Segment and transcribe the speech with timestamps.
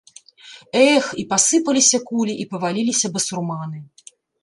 [0.93, 3.89] Эх, і пасыпаліся кулі, і паваліліся басурманы.